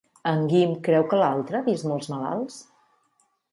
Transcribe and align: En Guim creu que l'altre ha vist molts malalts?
En 0.29 0.39
Guim 0.53 0.73
creu 0.87 1.05
que 1.11 1.19
l'altre 1.19 1.61
ha 1.61 1.63
vist 1.69 1.87
molts 1.93 2.11
malalts? 2.17 2.59